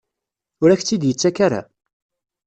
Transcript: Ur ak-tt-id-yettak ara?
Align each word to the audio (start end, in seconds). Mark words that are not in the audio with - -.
Ur 0.61 0.69
ak-tt-id-yettak 0.69 1.37
ara? 1.45 1.61